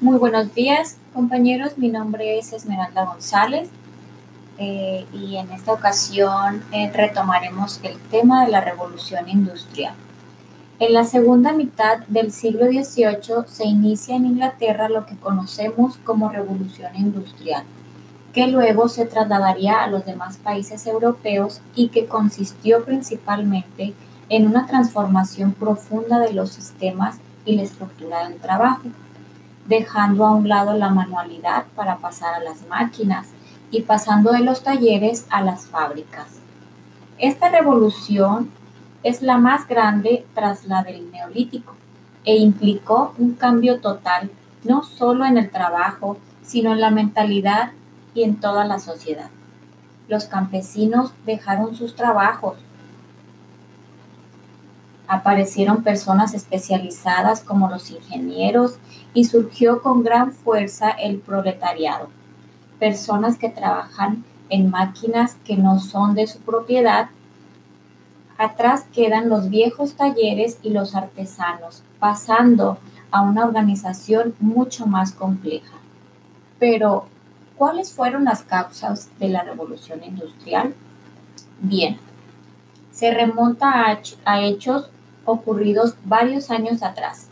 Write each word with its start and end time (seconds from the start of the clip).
Muy 0.00 0.16
buenos 0.16 0.54
días, 0.54 0.96
compañeros. 1.12 1.76
Mi 1.76 1.90
nombre 1.90 2.38
es 2.38 2.54
Esmeralda 2.54 3.04
González 3.04 3.68
eh, 4.56 5.04
y 5.12 5.36
en 5.36 5.52
esta 5.52 5.74
ocasión 5.74 6.64
eh, 6.72 6.90
retomaremos 6.90 7.80
el 7.82 7.98
tema 8.10 8.46
de 8.46 8.50
la 8.50 8.62
revolución 8.62 9.28
industrial. 9.28 9.92
En 10.78 10.94
la 10.94 11.04
segunda 11.04 11.52
mitad 11.52 11.98
del 12.08 12.32
siglo 12.32 12.64
XVIII 12.64 13.44
se 13.46 13.66
inicia 13.66 14.16
en 14.16 14.24
Inglaterra 14.24 14.88
lo 14.88 15.04
que 15.04 15.16
conocemos 15.16 15.98
como 15.98 16.30
revolución 16.30 16.96
industrial, 16.96 17.64
que 18.32 18.46
luego 18.46 18.88
se 18.88 19.04
trasladaría 19.04 19.82
a 19.82 19.88
los 19.88 20.06
demás 20.06 20.38
países 20.38 20.86
europeos 20.86 21.60
y 21.74 21.88
que 21.88 22.06
consistió 22.06 22.86
principalmente 22.86 23.92
en 24.30 24.46
una 24.46 24.66
transformación 24.66 25.52
profunda 25.52 26.20
de 26.20 26.32
los 26.32 26.52
sistemas 26.52 27.18
y 27.44 27.56
la 27.56 27.64
estructura 27.64 28.26
del 28.26 28.38
trabajo 28.38 28.88
dejando 29.70 30.26
a 30.26 30.32
un 30.32 30.48
lado 30.48 30.74
la 30.74 30.90
manualidad 30.90 31.64
para 31.76 31.98
pasar 31.98 32.34
a 32.34 32.40
las 32.40 32.66
máquinas 32.66 33.28
y 33.70 33.82
pasando 33.82 34.32
de 34.32 34.40
los 34.40 34.64
talleres 34.64 35.26
a 35.30 35.42
las 35.42 35.66
fábricas. 35.66 36.26
Esta 37.18 37.48
revolución 37.48 38.50
es 39.04 39.22
la 39.22 39.38
más 39.38 39.68
grande 39.68 40.26
tras 40.34 40.66
la 40.66 40.82
del 40.82 41.12
neolítico 41.12 41.74
e 42.24 42.36
implicó 42.36 43.14
un 43.16 43.34
cambio 43.34 43.80
total 43.80 44.30
no 44.64 44.82
solo 44.82 45.24
en 45.24 45.38
el 45.38 45.50
trabajo, 45.50 46.18
sino 46.42 46.72
en 46.72 46.80
la 46.80 46.90
mentalidad 46.90 47.70
y 48.12 48.24
en 48.24 48.40
toda 48.40 48.64
la 48.64 48.80
sociedad. 48.80 49.30
Los 50.08 50.24
campesinos 50.24 51.12
dejaron 51.24 51.76
sus 51.76 51.94
trabajos, 51.94 52.56
Aparecieron 55.12 55.82
personas 55.82 56.34
especializadas 56.34 57.40
como 57.40 57.68
los 57.68 57.90
ingenieros 57.90 58.76
y 59.12 59.24
surgió 59.24 59.82
con 59.82 60.04
gran 60.04 60.30
fuerza 60.32 60.88
el 60.90 61.18
proletariado. 61.18 62.08
Personas 62.78 63.36
que 63.36 63.48
trabajan 63.48 64.24
en 64.50 64.70
máquinas 64.70 65.34
que 65.44 65.56
no 65.56 65.80
son 65.80 66.14
de 66.14 66.28
su 66.28 66.38
propiedad. 66.38 67.08
Atrás 68.38 68.84
quedan 68.94 69.28
los 69.28 69.50
viejos 69.50 69.94
talleres 69.94 70.58
y 70.62 70.70
los 70.70 70.94
artesanos, 70.94 71.82
pasando 71.98 72.78
a 73.10 73.22
una 73.22 73.44
organización 73.44 74.36
mucho 74.38 74.86
más 74.86 75.10
compleja. 75.10 75.74
Pero, 76.60 77.06
¿cuáles 77.56 77.92
fueron 77.92 78.26
las 78.26 78.42
causas 78.42 79.08
de 79.18 79.28
la 79.28 79.42
revolución 79.42 80.04
industrial? 80.04 80.72
Bien, 81.58 81.98
se 82.92 83.12
remonta 83.12 83.98
a, 84.24 84.40
hechos 84.42 84.88
ocurridos 85.24 85.94
varios 86.04 86.50
años 86.50 86.82
atrás, 86.82 87.28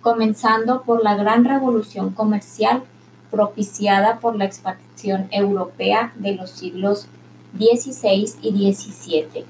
comenzando 0.00 0.82
por 0.82 1.02
la 1.02 1.16
gran 1.16 1.44
revolución 1.44 2.10
comercial 2.10 2.82
propiciada 3.30 4.18
por 4.18 4.36
la 4.36 4.44
expansión 4.44 5.28
europea 5.30 6.12
de 6.16 6.34
los 6.34 6.50
siglos 6.50 7.06
XVI 7.58 8.32
y 8.42 8.72
XVII, 8.72 9.44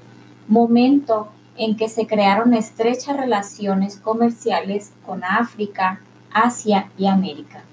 momento 0.47 1.29
en 1.57 1.75
que 1.75 1.89
se 1.89 2.07
crearon 2.07 2.53
estrechas 2.53 3.17
relaciones 3.17 3.97
comerciales 3.97 4.91
con 5.05 5.23
África, 5.23 6.01
Asia 6.31 6.89
y 6.97 7.07
América. 7.07 7.63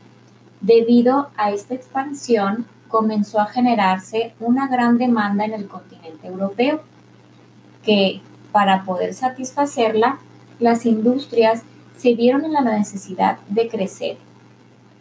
Debido 0.61 1.29
a 1.37 1.51
esta 1.51 1.75
expansión, 1.75 2.67
comenzó 2.89 3.41
a 3.41 3.47
generarse 3.47 4.35
una 4.41 4.69
gran 4.69 4.99
demanda 4.99 5.45
en 5.45 5.53
el 5.53 5.67
continente 5.67 6.29
europeo, 6.29 6.81
que 7.83 8.23
para 8.55 8.85
poder 8.85 9.15
satisfacerla, 9.15 10.19
las 10.61 10.87
industrias 10.87 11.63
se 11.97 12.15
vieron 12.15 12.45
en 12.45 12.53
la 12.53 12.61
necesidad 12.61 13.39
de 13.49 13.69
crecer, 13.69 14.17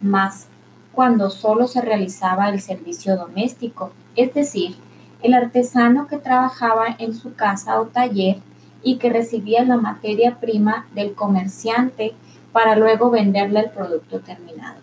más 0.00 0.48
cuando 0.90 1.30
solo 1.30 1.68
se 1.68 1.80
realizaba 1.80 2.48
el 2.48 2.60
servicio 2.60 3.16
doméstico, 3.16 3.92
es 4.16 4.34
decir, 4.34 4.74
el 5.22 5.34
artesano 5.34 6.08
que 6.08 6.18
trabajaba 6.18 6.96
en 6.98 7.14
su 7.14 7.36
casa 7.36 7.80
o 7.80 7.84
taller 7.86 8.38
y 8.82 8.96
que 8.96 9.10
recibía 9.10 9.62
la 9.62 9.76
materia 9.76 10.40
prima 10.40 10.88
del 10.92 11.14
comerciante 11.14 12.12
para 12.50 12.74
luego 12.74 13.08
venderle 13.08 13.60
el 13.60 13.70
producto 13.70 14.18
terminado. 14.18 14.80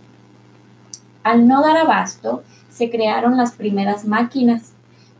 Al 1.24 1.46
no 1.46 1.62
dar 1.62 1.76
abasto, 1.76 2.42
se 2.70 2.90
crearon 2.90 3.36
las 3.36 3.52
primeras 3.52 4.06
máquinas, 4.06 4.72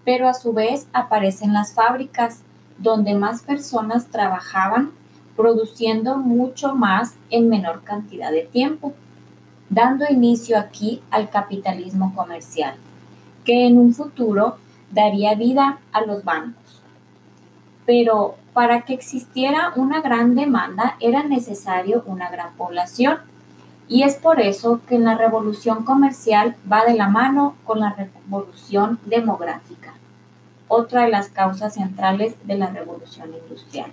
pero 0.06 0.30
a 0.30 0.34
su 0.34 0.54
vez 0.54 0.88
aparecen 0.94 1.52
las 1.52 1.74
fábricas 1.74 2.40
donde 2.82 3.14
más 3.14 3.42
personas 3.44 4.08
trabajaban 4.08 4.92
produciendo 5.36 6.18
mucho 6.18 6.76
más 6.76 7.14
en 7.30 7.48
menor 7.48 7.84
cantidad 7.84 8.32
de 8.32 8.42
tiempo, 8.42 8.94
dando 9.70 10.06
inicio 10.10 10.58
aquí 10.58 11.02
al 11.12 11.30
capitalismo 11.30 12.14
comercial, 12.16 12.76
que 13.46 13.68
en 13.68 13.78
un 13.78 13.94
futuro 13.94 14.58
daría 14.92 15.36
vida 15.36 15.80
a 15.92 16.02
los 16.02 16.24
bancos. 16.24 16.82
Pero 17.86 18.36
para 18.54 18.82
que 18.82 18.94
existiera 18.94 19.74
una 19.76 20.02
gran 20.02 20.36
demanda 20.36 20.98
era 21.00 21.24
necesario 21.24 22.04
una 22.06 22.30
gran 22.30 22.54
población, 22.56 23.20
y 23.88 24.04
es 24.04 24.16
por 24.16 24.40
eso 24.40 24.82
que 24.88 24.98
la 25.00 25.16
revolución 25.16 25.84
comercial 25.84 26.56
va 26.72 26.86
de 26.86 26.94
la 26.94 27.10
mano 27.10 27.56
con 27.66 27.80
la 27.80 27.94
revolución 27.94 29.00
demográfica 29.06 29.94
otra 30.74 31.04
de 31.04 31.10
las 31.10 31.28
causas 31.28 31.74
centrales 31.74 32.34
de 32.46 32.58
la 32.58 32.68
revolución 32.68 33.34
industrial. 33.34 33.92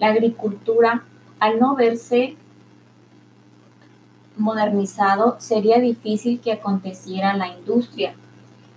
La 0.00 0.08
agricultura, 0.08 1.04
al 1.38 1.60
no 1.60 1.76
verse 1.76 2.36
modernizado, 4.36 5.36
sería 5.38 5.78
difícil 5.78 6.40
que 6.40 6.50
aconteciera 6.50 7.36
la 7.36 7.46
industria. 7.46 8.12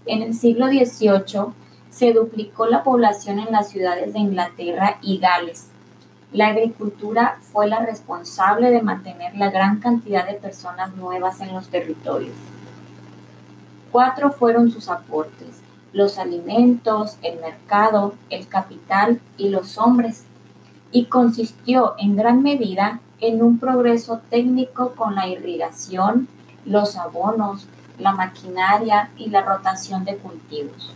En 0.06 0.22
el 0.22 0.36
siglo 0.36 0.68
XVIII 0.68 1.54
se 1.90 2.14
duplicó 2.14 2.68
la 2.68 2.84
población 2.84 3.40
en 3.40 3.52
las 3.52 3.70
ciudades 3.70 4.14
de 4.14 4.20
Inglaterra 4.20 5.00
y 5.02 5.18
Gales. 5.18 5.70
La 6.32 6.50
agricultura 6.50 7.40
fue 7.52 7.68
la 7.68 7.80
responsable 7.80 8.70
de 8.70 8.84
mantener 8.84 9.36
la 9.36 9.50
gran 9.50 9.80
cantidad 9.80 10.28
de 10.28 10.36
personas 10.36 10.96
nuevas 10.96 11.42
en 11.42 11.52
los 11.52 11.68
territorios. 11.68 12.36
Cuatro 13.92 14.32
fueron 14.32 14.70
sus 14.70 14.88
aportes 14.88 15.62
los 15.94 16.18
alimentos, 16.18 17.18
el 17.22 17.40
mercado, 17.40 18.14
el 18.30 18.48
capital 18.48 19.20
y 19.38 19.50
los 19.50 19.78
hombres, 19.78 20.24
y 20.92 21.06
consistió 21.06 21.96
en 21.98 22.16
gran 22.16 22.44
medida 22.44 23.00
en 23.20 23.42
un 23.44 23.60
progreso 23.60 24.22
técnico 24.30 24.94
con 24.96 25.16
la 25.16 25.28
irrigación, 25.28 26.28
los 26.66 26.98
abonos, 26.98 27.68
la 28.00 28.14
maquinaria 28.14 29.12
y 29.18 29.30
la 29.30 29.42
rotación 29.42 30.06
de 30.06 30.18
cultivos. 30.18 30.94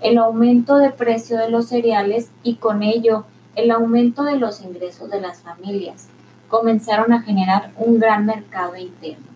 El 0.00 0.18
aumento 0.18 0.76
de 0.76 0.90
precio 0.90 1.38
de 1.38 1.48
los 1.48 1.68
cereales 1.68 2.28
y 2.42 2.56
con 2.56 2.82
ello 2.82 3.24
el 3.54 3.70
aumento 3.70 4.24
de 4.24 4.36
los 4.36 4.60
ingresos 4.62 5.08
de 5.10 5.20
las 5.20 5.38
familias 5.38 6.08
comenzaron 6.48 7.12
a 7.12 7.22
generar 7.22 7.70
un 7.76 7.98
gran 7.98 8.26
mercado 8.26 8.76
interno. 8.76 9.26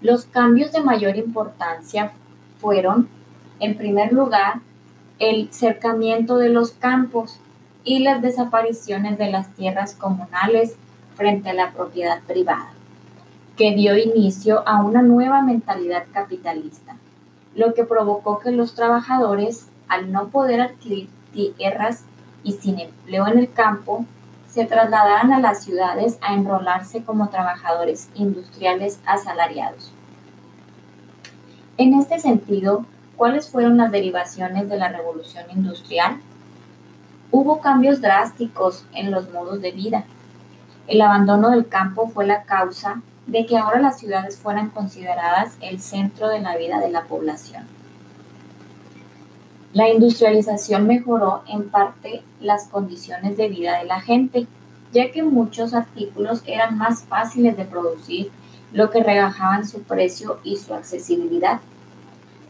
Los 0.00 0.24
cambios 0.24 0.72
de 0.72 0.80
mayor 0.80 1.16
importancia 1.16 2.12
fueron 2.60 3.08
en 3.60 3.76
primer 3.76 4.12
lugar, 4.12 4.60
el 5.18 5.52
cercamiento 5.52 6.38
de 6.38 6.48
los 6.48 6.72
campos 6.72 7.38
y 7.84 8.00
las 8.00 8.22
desapariciones 8.22 9.18
de 9.18 9.30
las 9.30 9.48
tierras 9.54 9.94
comunales 9.94 10.74
frente 11.14 11.50
a 11.50 11.54
la 11.54 11.70
propiedad 11.70 12.20
privada, 12.22 12.70
que 13.56 13.74
dio 13.74 13.96
inicio 13.96 14.66
a 14.66 14.82
una 14.82 15.02
nueva 15.02 15.42
mentalidad 15.42 16.04
capitalista, 16.12 16.96
lo 17.54 17.74
que 17.74 17.84
provocó 17.84 18.38
que 18.38 18.50
los 18.50 18.74
trabajadores, 18.74 19.66
al 19.88 20.10
no 20.10 20.28
poder 20.28 20.62
adquirir 20.62 21.08
tierras 21.32 22.04
y 22.42 22.52
sin 22.52 22.80
empleo 22.80 23.26
en 23.26 23.38
el 23.38 23.52
campo, 23.52 24.06
se 24.48 24.64
trasladaran 24.64 25.32
a 25.32 25.40
las 25.40 25.62
ciudades 25.62 26.18
a 26.22 26.34
enrolarse 26.34 27.04
como 27.04 27.28
trabajadores 27.28 28.08
industriales 28.14 28.98
asalariados. 29.06 29.92
En 31.76 31.94
este 31.94 32.18
sentido, 32.18 32.84
¿Cuáles 33.20 33.50
fueron 33.50 33.76
las 33.76 33.90
derivaciones 33.90 34.70
de 34.70 34.78
la 34.78 34.88
revolución 34.88 35.44
industrial? 35.54 36.16
Hubo 37.30 37.60
cambios 37.60 38.00
drásticos 38.00 38.86
en 38.94 39.10
los 39.10 39.30
modos 39.30 39.60
de 39.60 39.72
vida. 39.72 40.04
El 40.86 41.02
abandono 41.02 41.50
del 41.50 41.68
campo 41.68 42.08
fue 42.08 42.26
la 42.26 42.44
causa 42.44 43.02
de 43.26 43.44
que 43.44 43.58
ahora 43.58 43.78
las 43.78 43.98
ciudades 43.98 44.38
fueran 44.38 44.70
consideradas 44.70 45.52
el 45.60 45.82
centro 45.82 46.30
de 46.30 46.40
la 46.40 46.56
vida 46.56 46.80
de 46.80 46.90
la 46.90 47.02
población. 47.02 47.64
La 49.74 49.90
industrialización 49.90 50.86
mejoró 50.86 51.42
en 51.46 51.68
parte 51.68 52.22
las 52.40 52.68
condiciones 52.68 53.36
de 53.36 53.50
vida 53.50 53.76
de 53.80 53.84
la 53.84 54.00
gente, 54.00 54.46
ya 54.94 55.12
que 55.12 55.22
muchos 55.22 55.74
artículos 55.74 56.42
eran 56.46 56.78
más 56.78 57.02
fáciles 57.02 57.54
de 57.58 57.66
producir, 57.66 58.30
lo 58.72 58.88
que 58.88 59.02
rebajaban 59.02 59.68
su 59.68 59.82
precio 59.82 60.40
y 60.42 60.56
su 60.56 60.72
accesibilidad. 60.72 61.60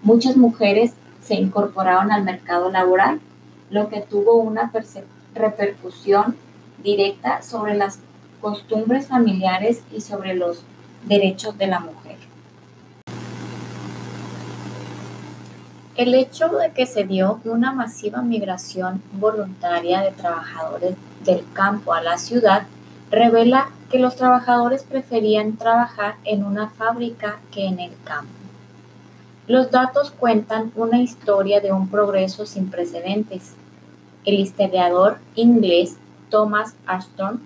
Muchas 0.03 0.37
mujeres 0.37 0.93
se 1.23 1.35
incorporaron 1.35 2.11
al 2.11 2.25
mercado 2.25 2.71
laboral, 2.71 3.21
lo 3.71 3.89
que 3.91 4.01
tuvo 4.01 4.37
una 4.37 4.73
repercusión 5.35 6.37
directa 6.83 7.43
sobre 7.43 7.75
las 7.75 7.99
costumbres 8.41 9.09
familiares 9.09 9.83
y 9.93 10.01
sobre 10.01 10.35
los 10.35 10.63
derechos 11.07 11.59
de 11.59 11.67
la 11.67 11.81
mujer. 11.81 12.17
El 15.97 16.15
hecho 16.15 16.49
de 16.49 16.71
que 16.71 16.87
se 16.87 17.05
dio 17.05 17.41
una 17.45 17.73
masiva 17.73 18.23
migración 18.23 19.03
voluntaria 19.13 20.01
de 20.01 20.13
trabajadores 20.13 20.95
del 21.27 21.45
campo 21.53 21.93
a 21.93 22.01
la 22.01 22.17
ciudad 22.17 22.63
revela 23.11 23.69
que 23.91 23.99
los 23.99 24.17
trabajadores 24.17 24.83
preferían 24.83 25.59
trabajar 25.59 26.15
en 26.25 26.43
una 26.45 26.71
fábrica 26.71 27.41
que 27.53 27.67
en 27.67 27.81
el 27.81 27.93
campo. 28.05 28.40
Los 29.51 29.71
datos 29.73 30.13
cuentan 30.13 30.71
una 30.77 31.01
historia 31.01 31.61
de 31.61 31.73
un 31.73 31.89
progreso 31.89 32.47
sin 32.47 32.71
precedentes. 32.71 33.55
El 34.25 34.39
historiador 34.39 35.19
inglés 35.35 35.97
Thomas 36.29 36.77
Ashton 36.87 37.41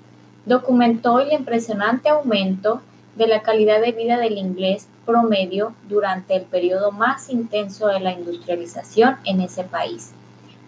documentó 0.44 1.20
el 1.20 1.32
impresionante 1.32 2.10
aumento 2.10 2.82
de 3.16 3.26
la 3.26 3.40
calidad 3.40 3.80
de 3.80 3.92
vida 3.92 4.18
del 4.18 4.36
inglés 4.36 4.86
promedio 5.06 5.72
durante 5.88 6.36
el 6.36 6.42
periodo 6.42 6.92
más 6.92 7.30
intenso 7.30 7.86
de 7.86 8.00
la 8.00 8.12
industrialización 8.12 9.16
en 9.24 9.40
ese 9.40 9.64
país, 9.64 10.10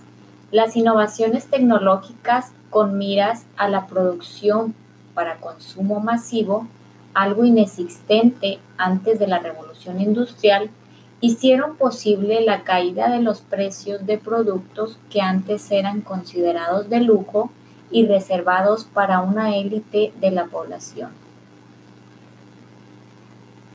las 0.51 0.75
innovaciones 0.75 1.45
tecnológicas 1.45 2.51
con 2.69 2.97
miras 2.97 3.45
a 3.55 3.69
la 3.69 3.87
producción 3.87 4.75
para 5.13 5.37
consumo 5.37 6.01
masivo, 6.01 6.67
algo 7.13 7.45
inexistente 7.45 8.59
antes 8.77 9.19
de 9.19 9.27
la 9.27 9.39
revolución 9.39 10.01
industrial, 10.01 10.69
hicieron 11.21 11.77
posible 11.77 12.41
la 12.41 12.63
caída 12.63 13.09
de 13.09 13.21
los 13.21 13.39
precios 13.39 14.05
de 14.05 14.17
productos 14.17 14.99
que 15.09 15.21
antes 15.21 15.71
eran 15.71 16.01
considerados 16.01 16.89
de 16.89 16.99
lujo 16.99 17.51
y 17.89 18.05
reservados 18.05 18.83
para 18.83 19.21
una 19.21 19.55
élite 19.55 20.11
de 20.19 20.31
la 20.31 20.43
población. 20.47 21.26